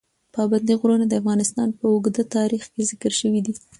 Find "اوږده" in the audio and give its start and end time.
1.91-2.23